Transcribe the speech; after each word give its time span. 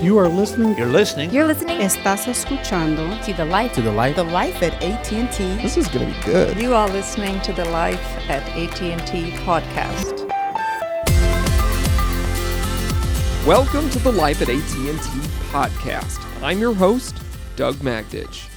You 0.00 0.16
are 0.18 0.28
listening. 0.28 0.78
You're 0.78 0.86
listening. 0.86 1.32
You're 1.32 1.48
listening 1.48 1.78
Estás 1.80 2.28
escuchando 2.28 3.20
to 3.24 3.32
the 3.32 3.44
life. 3.44 3.72
to 3.72 3.82
the 3.82 3.90
life. 3.90 4.14
The 4.14 4.22
Life 4.22 4.62
at 4.62 4.80
AT&T 4.80 5.56
This 5.60 5.76
is 5.76 5.88
going 5.88 6.06
to 6.06 6.16
be 6.16 6.24
good. 6.24 6.56
You 6.56 6.72
are 6.72 6.88
listening 6.88 7.40
to 7.40 7.52
the 7.52 7.64
Life 7.64 8.00
at 8.30 8.44
AT&T 8.50 9.32
podcast. 9.42 10.28
Welcome 13.44 13.90
to 13.90 13.98
the 13.98 14.12
Life 14.12 14.40
at 14.40 14.48
AT&T 14.48 14.94
podcast. 15.50 16.24
I'm 16.44 16.60
your 16.60 16.74
host, 16.74 17.16
Doug 17.56 17.74
Magditch. 17.82 18.48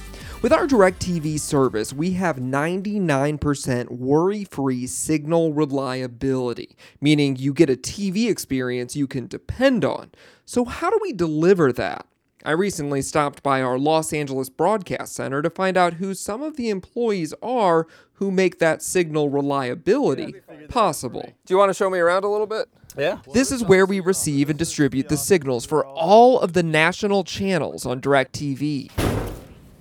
With 0.42 0.52
our 0.52 0.66
DirecTV 0.66 1.38
service, 1.38 1.92
we 1.92 2.14
have 2.14 2.38
99% 2.38 3.90
worry-free 3.92 4.88
signal 4.88 5.52
reliability, 5.52 6.76
meaning 7.00 7.36
you 7.36 7.52
get 7.52 7.70
a 7.70 7.76
TV 7.76 8.28
experience 8.28 8.96
you 8.96 9.06
can 9.06 9.28
depend 9.28 9.84
on. 9.84 10.10
So 10.44 10.64
how 10.64 10.90
do 10.90 10.98
we 11.00 11.12
deliver 11.12 11.72
that? 11.74 12.06
I 12.44 12.50
recently 12.50 13.02
stopped 13.02 13.44
by 13.44 13.62
our 13.62 13.78
Los 13.78 14.12
Angeles 14.12 14.48
Broadcast 14.48 15.14
Center 15.14 15.42
to 15.42 15.50
find 15.50 15.76
out 15.76 15.94
who 15.94 16.12
some 16.12 16.42
of 16.42 16.56
the 16.56 16.70
employees 16.70 17.32
are 17.40 17.86
who 18.14 18.32
make 18.32 18.58
that 18.58 18.82
signal 18.82 19.30
reliability 19.30 20.34
possible. 20.68 21.32
Do 21.46 21.54
you 21.54 21.58
want 21.58 21.70
to 21.70 21.74
show 21.74 21.88
me 21.88 22.00
around 22.00 22.24
a 22.24 22.28
little 22.28 22.48
bit? 22.48 22.68
Yeah. 22.98 23.18
This 23.32 23.52
is 23.52 23.62
where 23.62 23.86
we 23.86 24.00
receive 24.00 24.50
and 24.50 24.58
distribute 24.58 25.08
the 25.08 25.16
signals 25.16 25.64
for 25.64 25.86
all 25.86 26.40
of 26.40 26.52
the 26.52 26.64
national 26.64 27.22
channels 27.22 27.86
on 27.86 28.00
DirecTV. 28.00 28.90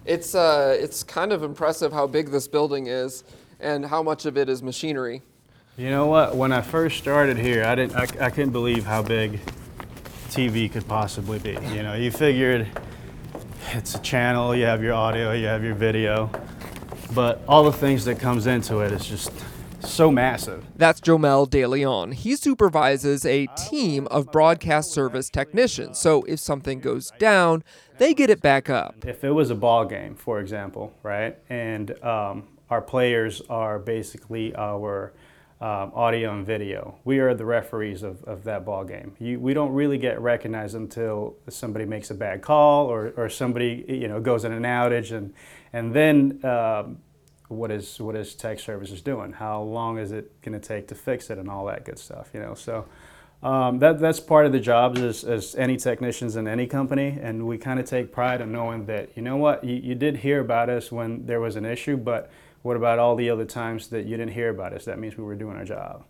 It's 0.05 0.33
uh, 0.33 0.75
it's 0.79 1.03
kind 1.03 1.31
of 1.31 1.43
impressive 1.43 1.93
how 1.93 2.07
big 2.07 2.29
this 2.31 2.47
building 2.47 2.87
is 2.87 3.23
and 3.59 3.85
how 3.85 4.01
much 4.01 4.25
of 4.25 4.37
it 4.37 4.49
is 4.49 4.63
machinery. 4.63 5.21
You 5.77 5.89
know 5.89 6.07
what? 6.07 6.35
When 6.35 6.51
I 6.51 6.61
first 6.61 6.97
started 6.97 7.37
here, 7.37 7.63
I 7.63 7.75
didn't. 7.75 7.95
I, 7.95 8.25
I 8.25 8.29
couldn't 8.29 8.51
believe 8.51 8.83
how 8.83 9.03
big 9.03 9.39
TV 10.29 10.71
could 10.71 10.87
possibly 10.87 11.39
be. 11.39 11.57
You 11.73 11.83
know, 11.83 11.93
you 11.93 12.11
figured 12.11 12.67
it's 13.73 13.95
a 13.95 13.99
channel. 13.99 14.55
You 14.55 14.65
have 14.65 14.81
your 14.81 14.93
audio. 14.93 15.33
You 15.33 15.45
have 15.45 15.63
your 15.63 15.75
video. 15.75 16.29
But 17.13 17.41
all 17.47 17.63
the 17.63 17.71
things 17.71 18.05
that 18.05 18.19
comes 18.19 18.47
into 18.47 18.79
it 18.79 18.91
is 18.91 19.05
just 19.05 19.31
so 19.91 20.11
massive. 20.11 20.65
That's 20.75 21.01
Jomel 21.01 21.49
De 21.49 21.65
Leon. 21.65 22.13
He 22.13 22.35
supervises 22.35 23.25
a 23.25 23.47
team 23.57 24.07
of 24.07 24.31
broadcast 24.31 24.91
service 24.91 25.29
technicians. 25.29 25.99
So 25.99 26.23
if 26.23 26.39
something 26.39 26.79
goes 26.79 27.11
down, 27.19 27.63
they 27.97 28.13
get 28.13 28.29
it 28.29 28.41
back 28.41 28.69
up. 28.69 29.05
If 29.05 29.23
it 29.23 29.31
was 29.31 29.49
a 29.49 29.55
ball 29.55 29.85
game, 29.85 30.15
for 30.15 30.39
example, 30.39 30.93
right, 31.03 31.37
and 31.49 31.91
um, 32.03 32.47
our 32.69 32.81
players 32.81 33.41
are 33.49 33.77
basically 33.79 34.55
our 34.55 35.13
um, 35.61 35.91
audio 35.93 36.33
and 36.33 36.45
video. 36.45 36.95
We 37.03 37.19
are 37.19 37.35
the 37.35 37.45
referees 37.45 38.01
of, 38.01 38.23
of 38.23 38.43
that 38.45 38.65
ball 38.65 38.83
game. 38.83 39.15
You, 39.19 39.39
we 39.39 39.53
don't 39.53 39.73
really 39.73 39.99
get 39.99 40.19
recognized 40.19 40.73
until 40.73 41.35
somebody 41.49 41.85
makes 41.85 42.09
a 42.09 42.15
bad 42.15 42.41
call 42.41 42.87
or, 42.87 43.13
or 43.15 43.29
somebody 43.29 43.85
you 43.87 44.07
know 44.07 44.19
goes 44.19 44.43
in 44.43 44.51
an 44.51 44.63
outage, 44.63 45.15
and 45.15 45.33
and 45.71 45.93
then 45.93 46.43
um, 46.43 46.97
what 47.51 47.71
is 47.71 47.99
what 47.99 48.15
is 48.15 48.33
tech 48.35 48.59
services 48.59 49.01
doing? 49.01 49.33
How 49.33 49.61
long 49.61 49.97
is 49.97 50.11
it 50.11 50.41
going 50.41 50.59
to 50.59 50.65
take 50.65 50.87
to 50.87 50.95
fix 50.95 51.29
it, 51.29 51.37
and 51.37 51.49
all 51.49 51.65
that 51.65 51.85
good 51.85 51.99
stuff. 51.99 52.29
You 52.33 52.41
know, 52.41 52.53
so. 52.53 52.85
Um, 53.43 53.79
that, 53.79 53.99
that's 53.99 54.19
part 54.19 54.45
of 54.45 54.51
the 54.51 54.59
jobs 54.59 55.01
as, 55.01 55.23
as 55.23 55.55
any 55.55 55.75
technicians 55.75 56.35
in 56.35 56.47
any 56.47 56.67
company, 56.67 57.17
and 57.19 57.47
we 57.47 57.57
kind 57.57 57.79
of 57.79 57.87
take 57.87 58.11
pride 58.11 58.39
in 58.39 58.51
knowing 58.51 58.85
that 58.85 59.09
you 59.15 59.23
know 59.23 59.35
what 59.35 59.63
you, 59.63 59.77
you 59.77 59.95
did 59.95 60.17
hear 60.17 60.41
about 60.41 60.69
us 60.69 60.91
when 60.91 61.25
there 61.25 61.39
was 61.39 61.55
an 61.55 61.65
issue, 61.65 61.97
but 61.97 62.29
what 62.61 62.77
about 62.77 62.99
all 62.99 63.15
the 63.15 63.31
other 63.31 63.45
times 63.45 63.87
that 63.87 64.05
you 64.05 64.15
didn't 64.15 64.33
hear 64.33 64.49
about 64.49 64.73
us? 64.73 64.85
That 64.85 64.99
means 64.99 65.17
we 65.17 65.23
were 65.23 65.33
doing 65.33 65.57
our 65.57 65.65
job. 65.65 66.05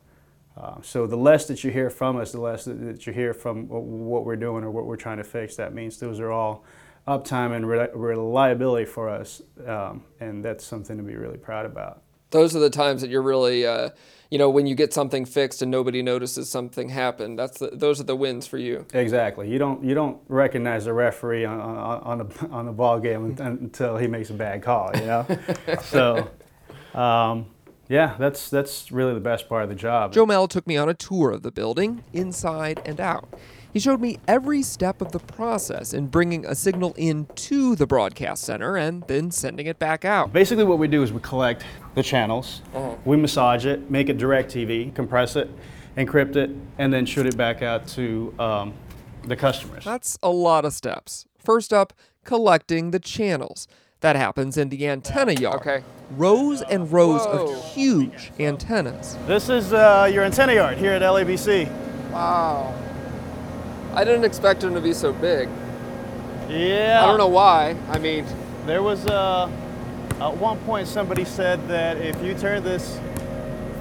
Uh, 0.57 0.81
so 0.81 1.07
the 1.07 1.15
less 1.15 1.47
that 1.47 1.63
you 1.63 1.71
hear 1.71 1.89
from 1.89 2.17
us, 2.17 2.33
the 2.33 2.41
less 2.41 2.65
that, 2.65 3.07
you 3.07 3.13
hear 3.13 3.33
from 3.33 3.67
what 3.69 4.25
we're 4.25 4.35
doing 4.35 4.63
or 4.63 4.71
what 4.71 4.85
we're 4.85 4.97
trying 4.97 5.17
to 5.17 5.23
fix. 5.23 5.55
That 5.55 5.73
means 5.73 5.97
those 5.97 6.19
are 6.19 6.31
all 6.31 6.65
uptime 7.07 7.55
and 7.55 7.67
re- 7.67 7.89
reliability 7.93 8.85
for 8.85 9.09
us, 9.09 9.41
um, 9.65 10.03
and 10.19 10.43
that's 10.43 10.65
something 10.65 10.97
to 10.97 11.03
be 11.03 11.15
really 11.15 11.37
proud 11.37 11.65
about. 11.65 12.03
Those 12.31 12.55
are 12.55 12.59
the 12.59 12.69
times 12.69 13.01
that 13.01 13.09
you're 13.09 13.21
really, 13.21 13.65
uh, 13.65 13.89
you 14.29 14.37
know, 14.37 14.49
when 14.49 14.65
you 14.65 14.73
get 14.73 14.93
something 14.93 15.25
fixed 15.25 15.61
and 15.61 15.69
nobody 15.69 16.01
notices 16.01 16.49
something 16.49 16.87
happened. 16.87 17.37
That's 17.37 17.59
the, 17.59 17.71
those 17.73 17.99
are 17.99 18.05
the 18.05 18.15
wins 18.15 18.47
for 18.47 18.57
you. 18.57 18.85
Exactly. 18.93 19.49
You 19.49 19.57
don't 19.57 19.83
you 19.83 19.93
don't 19.93 20.17
recognize 20.29 20.85
the 20.85 20.93
referee 20.93 21.43
on 21.43 21.59
on, 21.59 22.01
on 22.03 22.17
the 22.19 22.47
on 22.49 22.65
the 22.65 22.71
ball 22.71 22.99
game 22.99 23.35
until 23.37 23.97
he 23.97 24.07
makes 24.07 24.29
a 24.29 24.33
bad 24.33 24.63
call. 24.63 24.91
You 24.95 25.05
know. 25.05 25.27
so, 25.83 26.29
um, 26.97 27.47
yeah, 27.89 28.15
that's 28.17 28.49
that's 28.49 28.93
really 28.93 29.13
the 29.13 29.19
best 29.19 29.49
part 29.49 29.63
of 29.63 29.69
the 29.69 29.75
job. 29.75 30.13
Jomel 30.13 30.47
took 30.47 30.65
me 30.65 30.77
on 30.77 30.87
a 30.87 30.93
tour 30.93 31.31
of 31.31 31.41
the 31.41 31.51
building, 31.51 32.05
inside 32.13 32.81
and 32.85 33.01
out. 33.01 33.27
He 33.73 33.79
showed 33.79 34.01
me 34.01 34.19
every 34.27 34.63
step 34.63 35.01
of 35.01 35.13
the 35.13 35.19
process 35.19 35.93
in 35.93 36.07
bringing 36.07 36.45
a 36.45 36.55
signal 36.55 36.93
into 36.97 37.75
the 37.75 37.87
broadcast 37.87 38.43
center 38.43 38.75
and 38.75 39.03
then 39.07 39.31
sending 39.31 39.65
it 39.65 39.79
back 39.79 40.03
out. 40.03 40.33
Basically, 40.33 40.65
what 40.65 40.77
we 40.77 40.89
do 40.89 41.03
is 41.03 41.13
we 41.13 41.21
collect 41.21 41.63
the 41.95 42.03
channels, 42.03 42.61
we 43.05 43.15
massage 43.15 43.65
it, 43.65 43.89
make 43.89 44.09
it 44.09 44.17
DirecTV, 44.17 44.93
compress 44.93 45.37
it, 45.37 45.49
encrypt 45.95 46.35
it, 46.35 46.49
and 46.77 46.91
then 46.91 47.05
shoot 47.05 47.25
it 47.25 47.37
back 47.37 47.61
out 47.61 47.87
to 47.89 48.33
um, 48.39 48.73
the 49.23 49.35
customers. 49.37 49.85
That's 49.85 50.17
a 50.21 50.29
lot 50.29 50.65
of 50.65 50.73
steps. 50.73 51.25
First 51.37 51.71
up, 51.71 51.93
collecting 52.25 52.91
the 52.91 52.99
channels. 52.99 53.67
That 54.01 54.15
happens 54.15 54.57
in 54.57 54.69
the 54.69 54.87
antenna 54.87 55.33
yard. 55.33 55.61
Okay. 55.61 55.83
Rows 56.17 56.63
and 56.63 56.91
rows 56.91 57.21
of 57.21 57.71
huge 57.71 58.31
antennas. 58.39 59.15
This 59.27 59.47
is 59.47 59.73
uh, 59.73 60.09
your 60.11 60.23
antenna 60.23 60.55
yard 60.55 60.77
here 60.79 60.91
at 60.93 61.03
LABC. 61.03 61.71
Wow. 62.11 62.73
I 63.93 64.03
didn't 64.03 64.23
expect 64.23 64.61
them 64.61 64.73
to 64.73 64.81
be 64.81 64.93
so 64.93 65.11
big. 65.13 65.49
Yeah. 66.49 67.01
I 67.03 67.07
don't 67.07 67.17
know 67.17 67.27
why. 67.27 67.75
I 67.89 67.97
mean, 67.99 68.25
There 68.65 68.83
was 68.83 69.05
uh, 69.07 69.49
at 70.19 70.37
one 70.37 70.57
point 70.59 70.87
somebody 70.87 71.25
said 71.25 71.67
that 71.67 71.97
if 71.97 72.21
you 72.23 72.33
turn 72.35 72.63
this 72.63 72.99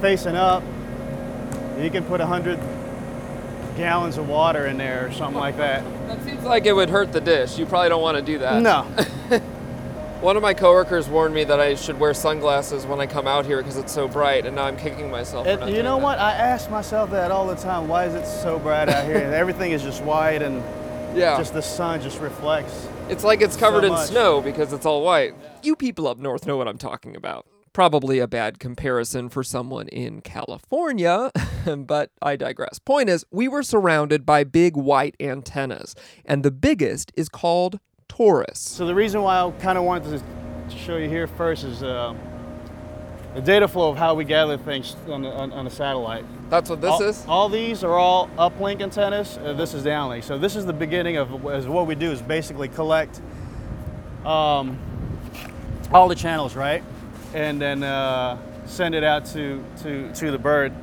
facing 0.00 0.36
up, 0.36 0.62
you 1.78 1.90
can 1.90 2.04
put 2.04 2.20
a 2.20 2.26
hundred 2.26 2.58
gallons 3.76 4.18
of 4.18 4.28
water 4.28 4.66
in 4.66 4.76
there 4.78 5.06
or 5.06 5.12
something 5.12 5.40
like 5.40 5.56
that. 5.56 5.82
that 6.08 6.22
seems 6.24 6.44
like 6.44 6.66
it 6.66 6.72
would 6.74 6.90
hurt 6.90 7.12
the 7.12 7.20
dish. 7.20 7.58
You 7.58 7.66
probably 7.66 7.88
don't 7.88 8.02
want 8.02 8.16
to 8.18 8.22
do 8.22 8.38
that. 8.38 8.62
No. 8.62 8.86
One 10.20 10.36
of 10.36 10.42
my 10.42 10.52
coworkers 10.52 11.08
warned 11.08 11.34
me 11.34 11.44
that 11.44 11.60
I 11.60 11.74
should 11.74 11.98
wear 11.98 12.12
sunglasses 12.12 12.84
when 12.84 13.00
I 13.00 13.06
come 13.06 13.26
out 13.26 13.46
here 13.46 13.56
because 13.58 13.78
it's 13.78 13.92
so 13.92 14.06
bright, 14.06 14.44
and 14.44 14.54
now 14.54 14.64
I'm 14.64 14.76
kicking 14.76 15.10
myself. 15.10 15.46
It- 15.46 15.66
you 15.70 15.82
know 15.82 15.96
what? 15.96 16.18
I 16.18 16.32
ask 16.32 16.70
myself 16.70 17.10
that 17.12 17.30
all 17.30 17.46
the 17.46 17.54
time. 17.54 17.88
Why 17.88 18.04
is 18.04 18.14
it 18.14 18.26
so 18.26 18.58
bright 18.58 18.90
out 18.90 19.06
here? 19.06 19.16
And 19.16 19.32
everything 19.32 19.72
is 19.72 19.82
just 19.82 20.02
white 20.02 20.42
and 20.42 20.62
Yeah. 21.16 21.38
just 21.38 21.54
the 21.54 21.62
sun 21.62 22.02
just 22.02 22.20
reflects. 22.20 22.86
It's 23.08 23.24
like 23.24 23.40
it's 23.40 23.56
covered 23.56 23.82
in 23.82 23.96
snow 23.96 24.42
because 24.42 24.74
it's 24.74 24.84
all 24.84 25.02
white. 25.02 25.32
You 25.62 25.74
people 25.74 26.06
up 26.06 26.18
north 26.18 26.46
know 26.46 26.58
what 26.58 26.68
I'm 26.68 26.78
talking 26.78 27.16
about. 27.16 27.46
Probably 27.72 28.18
a 28.18 28.26
bad 28.28 28.58
comparison 28.58 29.30
for 29.30 29.42
someone 29.42 29.88
in 29.88 30.20
California, 30.20 31.30
but 31.78 32.10
I 32.20 32.36
digress. 32.36 32.78
Point 32.78 33.08
is, 33.08 33.24
we 33.30 33.48
were 33.48 33.62
surrounded 33.62 34.26
by 34.26 34.44
big 34.44 34.76
white 34.76 35.14
antennas, 35.18 35.94
and 36.26 36.42
the 36.42 36.50
biggest 36.50 37.10
is 37.16 37.28
called 37.30 37.78
Taurus. 38.20 38.60
So 38.60 38.84
the 38.84 38.94
reason 38.94 39.22
why 39.22 39.40
I 39.40 39.50
kind 39.62 39.78
of 39.78 39.84
wanted 39.84 40.22
to 40.68 40.76
show 40.76 40.98
you 40.98 41.08
here 41.08 41.26
first 41.26 41.64
is 41.64 41.82
uh, 41.82 42.14
the 43.34 43.40
data 43.40 43.66
flow 43.66 43.88
of 43.88 43.96
how 43.96 44.12
we 44.12 44.24
gather 44.24 44.58
things 44.58 44.94
on 45.08 45.22
the, 45.22 45.30
on, 45.30 45.54
on 45.54 45.64
the 45.64 45.70
satellite. 45.70 46.26
That's 46.50 46.68
what 46.68 46.82
this 46.82 46.90
all, 46.90 47.02
is? 47.02 47.24
All 47.26 47.48
these 47.48 47.82
are 47.82 47.94
all 47.94 48.28
uplink 48.36 48.82
antennas. 48.82 49.38
Uh, 49.38 49.54
this 49.54 49.72
is 49.72 49.84
downlink. 49.84 50.24
So 50.24 50.36
this 50.36 50.54
is 50.54 50.66
the 50.66 50.72
beginning 50.74 51.16
of 51.16 51.32
is 51.46 51.66
what 51.66 51.86
we 51.86 51.94
do 51.94 52.12
is 52.12 52.20
basically 52.20 52.68
collect 52.68 53.22
um, 54.26 54.78
all 55.90 56.06
the 56.06 56.14
channels, 56.14 56.54
right, 56.54 56.84
and 57.32 57.58
then 57.58 57.82
uh, 57.82 58.36
send 58.66 58.94
it 58.94 59.02
out 59.02 59.24
to, 59.26 59.64
to 59.82 60.12
to 60.12 60.30
the 60.30 60.38
bird. 60.38 60.74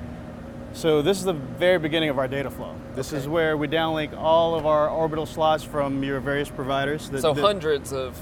So 0.74 1.02
this 1.02 1.18
is 1.18 1.24
the 1.26 1.34
very 1.34 1.80
beginning 1.80 2.10
of 2.10 2.20
our 2.20 2.28
data 2.28 2.50
flow. 2.52 2.76
This 2.96 3.14
is 3.14 3.28
where 3.28 3.58
we 3.58 3.68
downlink 3.68 4.16
all 4.18 4.56
of 4.56 4.66
our 4.66 4.90
orbital 4.90 5.25
slots 5.25 5.64
from 5.64 6.04
your 6.04 6.19
various 6.19 6.50
providers. 6.50 7.10
that- 7.10 7.22
So 7.22 7.34
that- 7.34 7.42
hundreds 7.42 7.92
of 7.94 8.16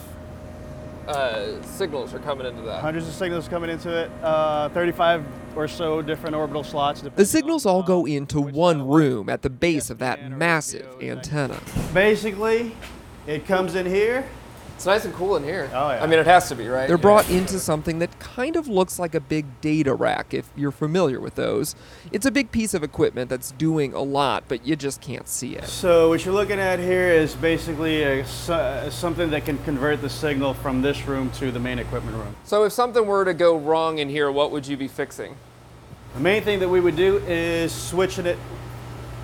uh, 1.08 1.62
signals 1.62 2.14
are 2.16 2.20
coming 2.20 2.48
into 2.48 2.62
that. 2.64 2.82
Hundreds 2.82 3.08
of 3.08 3.14
signals 3.14 3.48
coming 3.48 3.70
into 3.70 3.90
it, 3.96 4.10
uh, 4.24 4.70
35 4.70 5.24
or 5.56 5.68
so 5.68 6.02
different 6.02 6.36
orbital 6.36 6.64
slots. 6.64 7.04
The 7.16 7.26
signals 7.26 7.66
all 7.66 7.84
go 7.84 8.06
into 8.06 8.42
one 8.42 8.88
room 8.88 9.30
at 9.30 9.42
the 9.44 9.50
base 9.52 9.90
of 9.92 10.00
that 10.00 10.32
massive 10.32 10.88
antenna. 11.02 11.60
Basically, 11.94 12.76
it 13.28 13.46
comes 13.46 13.76
in 13.76 13.86
here. 13.86 14.26
It's 14.76 14.86
nice 14.86 15.06
and 15.06 15.14
cool 15.14 15.38
in 15.38 15.44
here. 15.44 15.70
Oh, 15.74 15.90
yeah. 15.90 16.04
I 16.04 16.06
mean, 16.06 16.20
it 16.20 16.26
has 16.26 16.50
to 16.50 16.56
be, 16.56 16.68
right? 16.68 16.86
They're 16.86 16.98
brought 16.98 17.30
into 17.30 17.60
something 17.60 18.00
that 18.00 18.20
kind 18.20 18.58
of 18.58 18.68
looks 18.68 19.00
like 19.00 19.16
a 19.16 19.22
big 19.22 19.62
data 19.62 19.94
rack, 19.94 20.34
if 20.34 20.50
you're 20.56 20.72
familiar 20.72 21.22
with 21.22 21.36
those. 21.36 21.76
It's 22.12 22.26
a 22.26 22.32
big 22.32 22.52
piece 22.52 22.74
of 22.74 22.84
equipment 22.84 23.30
that's 23.30 23.52
doing 23.52 23.94
a 23.94 24.02
lot, 24.02 24.44
but 24.50 24.68
you 24.68 24.76
just 24.76 25.00
can't 25.00 25.30
see 25.30 25.56
it. 25.56 25.66
So 25.68 26.10
what 26.10 26.26
you're 26.26 26.34
looking 26.34 26.60
at 26.60 26.80
here 26.80 27.10
is 27.10 27.36
basically 27.36 28.04
a, 28.04 28.26
uh, 28.50 28.90
something 28.90 29.30
that 29.30 29.46
can 29.46 29.58
convert 29.60 30.02
the 30.02 30.10
signal 30.10 30.54
from 30.54 30.82
this 30.82 31.08
room 31.08 31.32
to 31.32 31.52
the 31.52 31.60
main 31.60 31.80
equipment 31.80 32.18
room. 32.18 32.36
So 32.44 32.66
if 32.66 32.74
something 32.74 33.06
were 33.08 33.24
to 33.24 33.34
go 33.34 33.58
wrong 33.58 34.00
in 34.00 34.10
here, 34.10 34.30
what 34.30 34.52
would 34.52 34.68
you 34.68 34.76
be 34.76 34.90
fixing? 34.90 35.38
The 36.16 36.20
main 36.20 36.44
thing 36.44 36.60
that 36.60 36.70
we 36.70 36.82
would 36.82 36.98
do 36.98 37.18
is 37.28 37.74
switching 37.74 38.26
it 38.26 38.38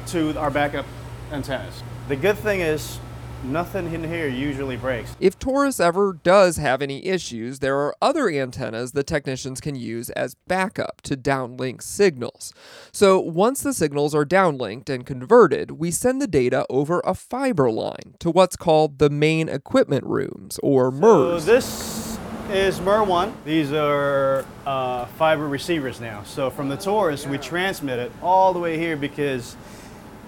to 0.07 0.37
our 0.39 0.49
backup 0.49 0.85
antennas. 1.31 1.83
The 2.07 2.15
good 2.15 2.37
thing 2.37 2.61
is 2.61 2.99
nothing 3.43 3.93
in 3.93 4.03
here 4.03 4.27
usually 4.27 4.77
breaks. 4.77 5.15
If 5.19 5.37
Taurus 5.39 5.79
ever 5.79 6.13
does 6.23 6.57
have 6.57 6.81
any 6.81 7.05
issues, 7.05 7.59
there 7.59 7.77
are 7.77 7.95
other 8.01 8.29
antennas 8.29 8.91
the 8.91 9.03
technicians 9.03 9.61
can 9.61 9.75
use 9.75 10.09
as 10.11 10.35
backup 10.47 11.01
to 11.01 11.15
downlink 11.15 11.81
signals. 11.81 12.53
So 12.91 13.19
once 13.19 13.61
the 13.61 13.73
signals 13.73 14.13
are 14.15 14.25
downlinked 14.25 14.89
and 14.89 15.05
converted, 15.05 15.71
we 15.71 15.91
send 15.91 16.21
the 16.21 16.27
data 16.27 16.65
over 16.69 17.01
a 17.05 17.13
fiber 17.13 17.71
line 17.71 18.15
to 18.19 18.29
what's 18.29 18.55
called 18.55 18.99
the 18.99 19.09
main 19.09 19.49
equipment 19.49 20.05
rooms 20.05 20.59
or 20.63 20.91
MERS. 20.91 21.43
So 21.43 21.51
this 21.51 22.19
is 22.51 22.81
MER 22.81 23.03
one. 23.03 23.33
These 23.45 23.71
are 23.71 24.45
uh, 24.65 25.05
fiber 25.05 25.47
receivers 25.47 26.01
now. 26.01 26.23
So 26.23 26.49
from 26.49 26.69
the 26.69 26.77
Taurus, 26.77 27.25
we 27.25 27.37
transmit 27.37 27.99
it 27.99 28.11
all 28.21 28.53
the 28.53 28.59
way 28.59 28.77
here 28.77 28.97
because 28.97 29.55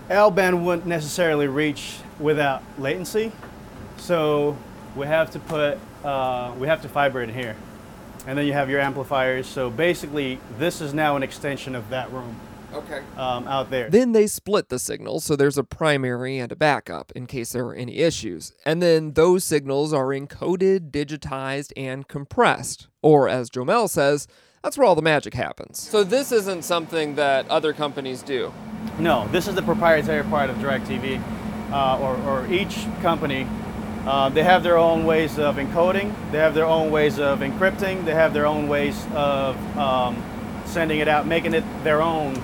L 0.10 0.31
band 0.31 0.65
wouldn't 0.65 0.88
necessarily 0.88 1.48
reach 1.48 1.95
without 2.19 2.63
latency. 2.77 3.31
So 3.98 4.57
we 4.95 5.07
have 5.07 5.31
to 5.31 5.39
put 5.39 5.77
uh, 6.04 6.54
we 6.57 6.68
have 6.68 6.81
to 6.81 6.89
fiber 6.89 7.21
in 7.21 7.33
here, 7.33 7.56
and 8.27 8.38
then 8.38 8.45
you 8.45 8.54
have 8.54 8.69
your 8.69 8.80
amplifiers. 8.80 9.48
So 9.48 9.69
basically, 9.69 10.39
this 10.57 10.81
is 10.81 10.94
now 10.94 11.15
an 11.15 11.24
extension 11.24 11.75
of 11.75 11.89
that 11.89 12.12
room 12.12 12.36
okay. 12.74 13.01
um, 13.18 13.48
out 13.48 13.69
there. 13.69 13.89
Then 13.89 14.12
they 14.12 14.27
split 14.27 14.69
the 14.69 14.80
signals, 14.80 15.24
so 15.24 15.36
there's 15.36 15.57
a 15.57 15.63
primary 15.63 16.38
and 16.38 16.51
a 16.51 16.56
backup 16.56 17.12
in 17.15 17.27
case 17.27 17.51
there 17.51 17.65
are 17.65 17.75
any 17.75 17.98
issues. 17.98 18.54
And 18.65 18.81
then 18.81 19.13
those 19.13 19.44
signals 19.44 19.94
are 19.94 20.07
encoded, 20.07 20.92
digitized, 20.92 21.71
and 21.77 22.07
compressed. 22.07 22.88
Or, 23.01 23.30
as 23.30 23.50
Jomel 23.50 23.89
says, 23.89 24.27
that's 24.62 24.77
where 24.77 24.88
all 24.88 24.95
the 24.95 25.01
magic 25.01 25.33
happens. 25.33 25.80
So, 25.80 26.04
this 26.04 26.31
isn't 26.31 26.63
something 26.63 27.15
that 27.15 27.50
other 27.50 27.74
companies 27.74 28.21
do. 28.21 28.54
No, 29.00 29.27
this 29.30 29.48
is 29.48 29.56
the 29.56 29.62
proprietary 29.62 30.24
part 30.24 30.50
of 30.50 30.57
DirecTV, 30.57 31.21
uh, 31.74 32.00
or, 32.00 32.16
or 32.30 32.48
each 32.54 32.86
company. 33.02 33.48
Uh, 34.06 34.30
they 34.30 34.44
have 34.44 34.64
their 34.64 34.78
own 34.78 35.06
ways 35.06 35.40
of 35.40 35.56
encoding. 35.56 36.14
They 36.31 36.38
have 36.38 36.54
their 36.54 36.66
own 36.66 36.92
ways 36.92 37.20
of 37.20 37.40
encrypting. 37.40 38.06
They 38.06 38.14
have 38.14 38.34
their 38.34 38.46
own 38.46 38.68
ways 38.68 39.06
of 39.14 39.56
um, 39.78 40.22
sending 40.66 41.00
it 41.00 41.08
out, 41.08 41.25
making 41.25 41.54
it 41.54 41.64
their 41.84 42.02
own 42.02 42.36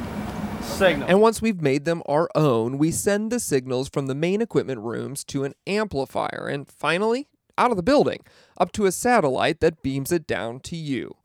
signal. 0.61 1.09
And 1.09 1.21
once 1.21 1.41
we've 1.41 1.61
made 1.61 1.85
them 1.85 2.01
our 2.07 2.29
own, 2.33 2.77
we 2.77 2.91
send 2.91 3.31
the 3.31 3.39
signals 3.39 3.89
from 3.89 4.07
the 4.07 4.15
main 4.15 4.41
equipment 4.41 4.79
rooms 4.79 5.23
to 5.25 5.43
an 5.43 5.53
amplifier, 5.67 6.47
and 6.49 6.67
finally, 6.67 7.27
out 7.57 7.71
of 7.71 7.77
the 7.77 7.83
building, 7.83 8.23
up 8.57 8.71
to 8.71 8.85
a 8.85 8.91
satellite 8.91 9.59
that 9.59 9.83
beams 9.83 10.11
it 10.11 10.25
down 10.25 10.61
to 10.61 10.77
you. 10.77 11.15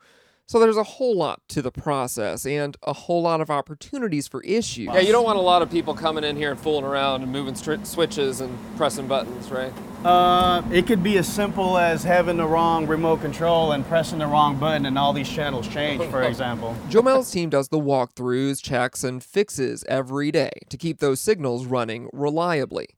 So 0.47 0.61
there's 0.61 0.77
a 0.77 0.83
whole 0.83 1.17
lot 1.17 1.41
to 1.49 1.63
the 1.63 1.73
process 1.73 2.45
and 2.45 2.77
a 2.83 2.93
whole 2.93 3.23
lot 3.23 3.41
of 3.41 3.49
opportunities 3.49 4.29
for 4.29 4.43
issues. 4.43 4.89
Yeah, 4.93 5.01
you 5.01 5.11
don't 5.11 5.25
want 5.25 5.39
a 5.39 5.43
lot 5.43 5.63
of 5.63 5.71
people 5.71 5.95
coming 5.95 6.23
in 6.23 6.37
here 6.37 6.51
and 6.51 6.61
fooling 6.61 6.85
around 6.85 7.23
and 7.23 7.33
moving 7.33 7.55
stri- 7.55 7.85
switches 7.87 8.43
and 8.43 8.55
pressing 8.77 9.09
buttons, 9.09 9.51
right? 9.51 9.73
Uh, 10.05 10.63
it 10.71 10.87
could 10.87 11.03
be 11.03 11.17
as 11.17 11.27
simple 11.27 11.79
as 11.79 12.03
having 12.03 12.37
the 12.37 12.47
wrong 12.47 12.87
remote 12.87 13.23
control 13.23 13.73
and 13.73 13.87
pressing 13.87 14.19
the 14.19 14.27
wrong 14.27 14.59
button, 14.59 14.85
and 14.85 14.99
all 14.99 15.15
these 15.15 15.31
channels 15.31 15.67
change. 15.67 16.05
For 16.11 16.23
example. 16.25 16.77
Jomel's 16.91 17.31
team 17.31 17.49
does 17.49 17.69
the 17.69 17.81
walkthroughs, 17.81 18.63
checks, 18.63 19.03
and 19.03 19.25
fixes 19.25 19.83
every 19.89 20.31
day 20.31 20.51
to 20.69 20.77
keep 20.77 20.99
those 20.99 21.21
signals 21.21 21.65
running 21.65 22.11
reliably. 22.13 22.89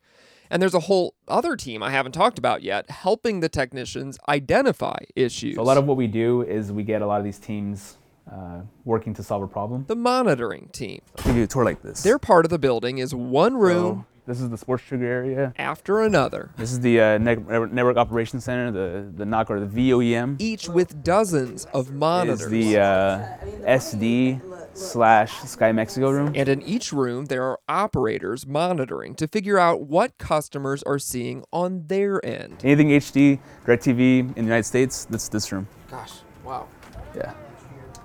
And 0.51 0.61
there's 0.63 0.75
a 0.75 0.81
whole 0.81 1.15
other 1.29 1.57
team 1.57 1.83
I 1.83 1.91
haven't 1.91 2.13
talked 2.13 2.39
about 2.39 2.63
yet 2.63 2.89
helping 2.91 3.41
the 3.41 3.49
technicians 3.49 4.19
identify 4.29 4.99
issues. 5.15 5.57
So 5.57 5.63
a 5.63 5.65
lot 5.65 5.77
of 5.79 5.87
what 5.87 5.97
we 5.97 6.07
do 6.07 6.43
is 6.43 6.71
we 6.73 6.83
get 6.85 7.03
a 7.03 7.07
lot 7.07 7.19
of 7.19 7.25
these 7.25 7.39
teams 7.39 7.97
uh, 8.31 8.61
working 8.85 9.15
to 9.15 9.23
solve 9.23 9.43
a 9.43 9.47
problem. 9.49 9.85
the 9.89 9.97
monitoring 9.97 10.69
team. 10.73 11.01
I'll 11.19 11.25
give 11.27 11.37
you 11.37 11.45
a 11.45 11.47
tour 11.47 11.65
like 11.65 11.83
this. 11.83 12.03
Their 12.03 12.19
part 12.19 12.45
of 12.45 12.51
the 12.51 12.59
building 12.59 12.99
is 12.99 13.15
one 13.15 13.57
room 13.57 14.01
So 14.01 14.07
this 14.27 14.41
is 14.41 14.51
the 14.51 14.59
sports 14.59 14.83
trigger 14.83 15.07
area. 15.07 15.53
after 15.59 16.01
another, 16.01 16.51
This 16.57 16.73
is 16.73 16.81
the 16.81 17.01
uh, 17.01 17.19
ne- 17.19 17.37
network 17.37 17.97
operations 17.97 18.43
center, 18.45 18.73
the 18.73 19.13
the 19.17 19.25
NOC 19.25 19.51
or 19.51 19.61
the 19.61 19.67
VOEM. 19.67 20.37
each 20.41 20.69
with 20.69 21.05
dozens 21.05 21.67
of 21.67 21.93
monitors. 21.93 22.41
Is 22.43 22.49
the 22.51 22.79
uh, 22.81 23.27
SD 23.65 24.41
slash 24.77 25.41
Sky 25.43 25.73
Mexico 25.73 26.11
room. 26.11 26.33
and 26.35 26.49
in 26.49 26.63
each 26.63 26.93
room, 26.93 27.27
there 27.27 27.43
are 27.43 27.59
operators 27.69 28.47
monitoring 28.47 29.15
to 29.17 29.27
figure 29.27 29.59
out 29.59 29.83
what 29.83 30.17
customers 30.19 30.83
are 30.85 30.99
seeing 30.99 31.45
on 31.53 31.87
their 31.87 32.25
end. 32.25 32.61
Anything 32.63 32.89
HD, 32.89 33.41
DirecTV 33.65 34.19
in 34.21 34.35
the 34.35 34.43
United 34.43 34.65
States, 34.65 35.07
that's 35.07 35.29
this 35.29 35.51
room. 35.53 35.67
Gosh, 35.91 36.13
wow. 36.45 36.69
Yeah. 37.17 37.33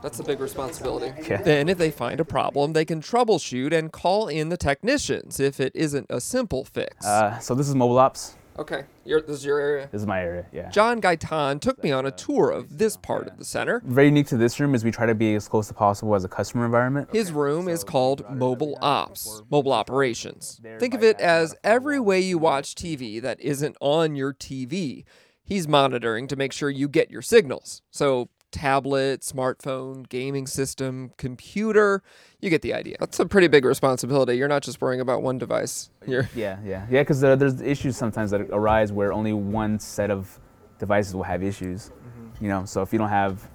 That's 0.01 0.19
a 0.19 0.23
big 0.23 0.39
responsibility. 0.39 1.13
Yeah. 1.29 1.43
Then, 1.43 1.69
if 1.69 1.77
they 1.77 1.91
find 1.91 2.19
a 2.19 2.25
problem, 2.25 2.73
they 2.73 2.85
can 2.85 3.01
troubleshoot 3.01 3.71
and 3.71 3.91
call 3.91 4.27
in 4.27 4.49
the 4.49 4.57
technicians 4.57 5.39
if 5.39 5.59
it 5.59 5.71
isn't 5.75 6.07
a 6.09 6.19
simple 6.19 6.65
fix. 6.65 7.05
Uh, 7.05 7.37
so 7.37 7.53
this 7.53 7.69
is 7.69 7.75
mobile 7.75 7.99
ops. 7.99 8.35
Okay, 8.57 8.85
your, 9.05 9.21
this 9.21 9.37
is 9.37 9.45
your 9.45 9.59
area. 9.59 9.89
This 9.91 10.01
is 10.01 10.07
my 10.07 10.21
area. 10.21 10.45
Yeah. 10.51 10.69
John 10.69 11.01
Gaitan 11.01 11.59
took 11.59 11.83
me 11.83 11.91
on 11.91 12.05
a 12.05 12.11
tour 12.11 12.49
of 12.49 12.77
this 12.77 12.97
part 12.97 13.27
of 13.27 13.37
the 13.37 13.45
center. 13.45 13.81
Very 13.85 14.07
unique 14.07 14.27
to 14.27 14.37
this 14.37 14.59
room 14.59 14.75
is 14.75 14.83
we 14.83 14.91
try 14.91 15.05
to 15.05 15.15
be 15.15 15.35
as 15.35 15.47
close 15.47 15.69
as 15.69 15.73
possible 15.77 16.15
as 16.15 16.23
a 16.23 16.27
customer 16.27 16.65
environment. 16.65 17.09
His 17.11 17.31
room 17.31 17.67
is 17.67 17.83
called 17.83 18.23
Mobile 18.29 18.77
Ops, 18.81 19.41
Mobile 19.49 19.73
Operations. 19.73 20.61
Think 20.79 20.93
of 20.93 21.03
it 21.03 21.19
as 21.19 21.55
every 21.63 21.99
way 21.99 22.19
you 22.19 22.37
watch 22.37 22.75
TV 22.75 23.21
that 23.21 23.39
isn't 23.39 23.75
on 23.79 24.15
your 24.15 24.33
TV. 24.33 25.03
He's 25.43 25.67
monitoring 25.67 26.27
to 26.27 26.35
make 26.35 26.53
sure 26.53 26.69
you 26.69 26.87
get 26.87 27.11
your 27.11 27.21
signals. 27.21 27.81
So, 27.91 28.29
tablet, 28.51 29.21
smartphone, 29.21 30.07
gaming 30.09 30.47
system, 30.47 31.11
computer, 31.17 32.03
you 32.39 32.49
get 32.49 32.61
the 32.61 32.73
idea. 32.73 32.97
That's 32.99 33.19
a 33.19 33.25
pretty 33.25 33.47
big 33.47 33.65
responsibility. 33.65 34.37
You're 34.37 34.47
not 34.47 34.63
just 34.63 34.81
worrying 34.81 35.01
about 35.01 35.21
one 35.21 35.37
device. 35.37 35.89
You're 36.05 36.29
Yeah, 36.35 36.57
yeah, 36.63 36.85
yeah. 36.89 37.01
Because 37.01 37.21
there, 37.21 37.35
there's 37.35 37.61
issues 37.61 37.97
sometimes 37.97 38.31
that 38.31 38.41
arise 38.51 38.91
where 38.91 39.13
only 39.13 39.33
one 39.33 39.79
set 39.79 40.11
of 40.11 40.39
devices 40.79 41.15
will 41.15 41.23
have 41.23 41.43
issues. 41.43 41.89
Mm-hmm. 41.89 42.43
You 42.43 42.49
know, 42.49 42.65
so 42.65 42.81
if 42.81 42.91
you 42.91 42.99
don't 42.99 43.09
have 43.09 43.49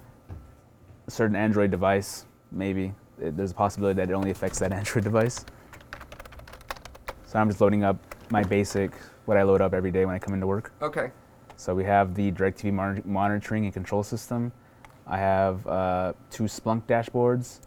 a 1.07 1.11
certain 1.11 1.35
Android 1.35 1.71
device, 1.71 2.25
maybe 2.51 2.93
it, 3.21 3.37
there's 3.37 3.51
a 3.51 3.55
possibility 3.55 3.97
that 3.97 4.09
it 4.09 4.13
only 4.13 4.31
affects 4.31 4.59
that 4.59 4.71
Android 4.79 5.03
device. 5.03 5.45
So 7.25 7.39
I'm 7.39 7.49
just 7.49 7.61
loading 7.61 7.83
up 7.83 7.97
my 8.29 8.43
basic, 8.43 8.93
what 9.25 9.37
I 9.37 9.43
load 9.43 9.61
up 9.61 9.73
every 9.73 9.91
day 9.91 10.05
when 10.05 10.15
I 10.15 10.19
come 10.19 10.33
into 10.33 10.47
work. 10.47 10.71
Okay. 10.81 11.11
So 11.57 11.73
we 11.73 11.83
have 11.83 12.15
the 12.15 12.31
DirecTV 12.31 12.71
mon- 12.71 13.01
monitoring 13.05 13.65
and 13.65 13.73
control 13.73 14.03
system. 14.03 14.51
I 15.07 15.17
have 15.17 15.65
uh, 15.65 16.13
two 16.29 16.43
Splunk 16.43 16.83
dashboards. 16.83 17.59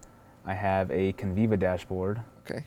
I 0.45 0.55
have 0.55 0.91
a 0.91 1.13
Conviva 1.15 1.59
dashboard. 1.59 2.21
Okay. 2.41 2.65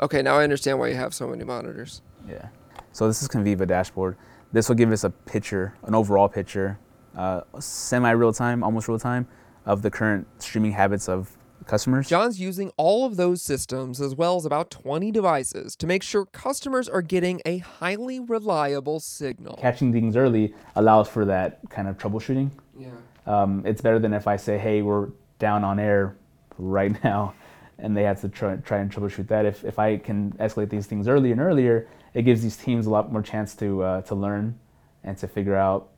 Okay, 0.00 0.22
now 0.22 0.38
I 0.38 0.44
understand 0.44 0.78
why 0.78 0.88
you 0.88 0.94
have 0.94 1.12
so 1.12 1.28
many 1.28 1.44
monitors. 1.44 2.00
Yeah. 2.28 2.48
So 2.92 3.06
this 3.06 3.22
is 3.22 3.28
Conviva 3.28 3.66
dashboard. 3.66 4.16
This 4.52 4.68
will 4.68 4.76
give 4.76 4.90
us 4.92 5.04
a 5.04 5.10
picture, 5.10 5.74
an 5.84 5.94
overall 5.94 6.28
picture, 6.28 6.78
uh, 7.16 7.42
semi-real 7.58 8.32
time, 8.32 8.64
almost 8.64 8.88
real 8.88 8.98
time, 8.98 9.28
of 9.66 9.82
the 9.82 9.90
current 9.90 10.26
streaming 10.38 10.72
habits 10.72 11.08
of 11.08 11.36
customers. 11.66 12.08
John's 12.08 12.40
using 12.40 12.72
all 12.76 13.04
of 13.04 13.16
those 13.16 13.42
systems 13.42 14.00
as 14.00 14.14
well 14.14 14.36
as 14.36 14.44
about 14.44 14.70
20 14.70 15.10
devices 15.12 15.76
to 15.76 15.86
make 15.86 16.02
sure 16.02 16.26
customers 16.26 16.88
are 16.88 17.02
getting 17.02 17.40
a 17.44 17.58
highly 17.58 18.18
reliable 18.18 19.00
signal. 19.00 19.56
Catching 19.56 19.92
things 19.92 20.16
early 20.16 20.54
allows 20.76 21.08
for 21.08 21.24
that 21.26 21.60
kind 21.68 21.86
of 21.86 21.96
troubleshooting. 21.98 22.50
Yeah. 22.80 22.88
Um, 23.26 23.62
it's 23.66 23.80
better 23.80 23.98
than 23.98 24.12
if 24.14 24.26
I 24.26 24.36
say, 24.36 24.58
"Hey, 24.58 24.82
we're 24.82 25.08
down 25.38 25.64
on 25.64 25.78
air 25.78 26.16
right 26.58 26.92
now," 27.04 27.34
and 27.78 27.96
they 27.96 28.04
have 28.04 28.20
to 28.22 28.28
try, 28.28 28.56
try 28.56 28.78
and 28.78 28.90
troubleshoot 28.90 29.28
that. 29.28 29.46
If 29.46 29.64
if 29.64 29.78
I 29.78 29.98
can 29.98 30.32
escalate 30.32 30.70
these 30.70 30.86
things 30.86 31.06
earlier 31.06 31.32
and 31.32 31.40
earlier, 31.40 31.86
it 32.14 32.22
gives 32.22 32.42
these 32.42 32.56
teams 32.56 32.86
a 32.86 32.90
lot 32.90 33.12
more 33.12 33.22
chance 33.22 33.54
to 33.56 33.82
uh, 33.82 34.02
to 34.02 34.14
learn 34.14 34.58
and 35.04 35.16
to 35.18 35.28
figure 35.28 35.56
out, 35.56 35.88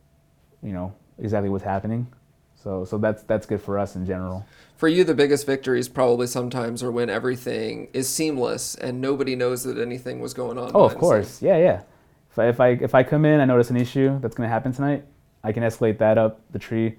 you 0.62 0.72
know, 0.72 0.94
exactly 1.18 1.48
what's 1.48 1.64
happening. 1.64 2.06
So 2.62 2.84
so 2.84 2.98
that's 2.98 3.22
that's 3.24 3.46
good 3.46 3.60
for 3.60 3.78
us 3.78 3.96
in 3.96 4.06
general. 4.06 4.44
For 4.76 4.88
you, 4.88 5.04
the 5.04 5.14
biggest 5.14 5.46
victories 5.46 5.88
probably 5.88 6.26
sometimes 6.26 6.82
are 6.82 6.90
when 6.90 7.08
everything 7.08 7.88
is 7.92 8.08
seamless 8.08 8.74
and 8.74 9.00
nobody 9.00 9.36
knows 9.36 9.62
that 9.64 9.78
anything 9.78 10.20
was 10.20 10.34
going 10.34 10.58
on. 10.58 10.72
Oh, 10.74 10.84
of 10.84 10.96
course, 10.96 11.40
yeah, 11.40 11.56
yeah. 11.56 11.82
If 12.30 12.38
I, 12.38 12.48
if 12.48 12.60
I 12.60 12.68
if 12.68 12.94
I 12.94 13.02
come 13.02 13.24
in, 13.24 13.40
I 13.40 13.44
notice 13.44 13.70
an 13.70 13.76
issue 13.76 14.18
that's 14.20 14.34
going 14.34 14.48
to 14.48 14.52
happen 14.52 14.72
tonight. 14.72 15.04
I 15.44 15.52
can 15.52 15.62
escalate 15.62 15.98
that 15.98 16.18
up 16.18 16.40
the 16.52 16.58
tree. 16.58 16.96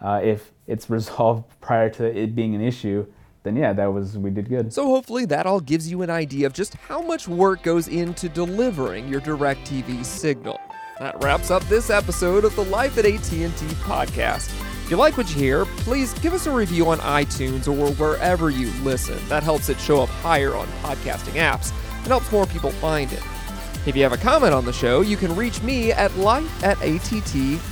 Uh, 0.00 0.20
if 0.22 0.52
it's 0.66 0.90
resolved 0.98 1.44
prior 1.60 1.90
to 1.90 2.04
it 2.04 2.34
being 2.34 2.54
an 2.54 2.60
issue, 2.60 3.06
then 3.42 3.56
yeah, 3.56 3.72
that 3.72 3.86
was 3.86 4.16
we 4.16 4.30
did 4.30 4.48
good. 4.48 4.72
So 4.72 4.86
hopefully 4.86 5.24
that 5.26 5.46
all 5.46 5.60
gives 5.60 5.90
you 5.90 6.02
an 6.02 6.10
idea 6.10 6.46
of 6.46 6.52
just 6.52 6.74
how 6.74 7.02
much 7.02 7.26
work 7.26 7.62
goes 7.62 7.88
into 7.88 8.28
delivering 8.28 9.08
your 9.08 9.20
DirecTV 9.20 10.04
signal. 10.04 10.60
That 11.00 11.22
wraps 11.22 11.50
up 11.50 11.64
this 11.64 11.90
episode 11.90 12.44
of 12.44 12.54
the 12.54 12.64
Life 12.64 12.98
at 12.98 13.04
AT&T 13.04 13.48
podcast. 13.48 14.50
If 14.84 14.90
you 14.90 14.96
like 14.96 15.16
what 15.16 15.28
you 15.30 15.36
hear, 15.36 15.64
please 15.64 16.12
give 16.20 16.32
us 16.32 16.46
a 16.46 16.52
review 16.52 16.88
on 16.88 16.98
iTunes 16.98 17.66
or 17.66 17.92
wherever 17.94 18.50
you 18.50 18.70
listen. 18.82 19.18
That 19.28 19.42
helps 19.42 19.68
it 19.68 19.80
show 19.80 20.02
up 20.02 20.08
higher 20.08 20.54
on 20.54 20.66
podcasting 20.82 21.34
apps 21.34 21.72
and 21.98 22.08
helps 22.08 22.30
more 22.30 22.46
people 22.46 22.70
find 22.70 23.12
it. 23.12 23.22
If 23.86 23.96
you 23.96 24.04
have 24.04 24.12
a 24.12 24.16
comment 24.16 24.54
on 24.54 24.64
the 24.64 24.72
show, 24.72 25.00
you 25.00 25.16
can 25.16 25.34
reach 25.34 25.60
me 25.62 25.90
at 25.90 26.16
life 26.16 26.62
at 26.62 26.80
att.com. 26.82 27.71